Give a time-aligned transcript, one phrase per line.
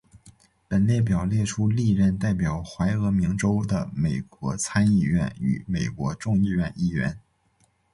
[0.67, 7.19] 本列表列出历任代表怀俄明州的美国参议院与美国众议院议员。